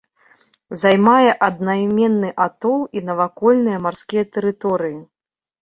Займае 0.83 1.29
аднайменны 1.49 2.29
атол 2.47 2.81
і 2.97 3.05
навакольныя 3.11 3.77
марскія 3.85 4.23
тэрыторыі. 4.39 4.99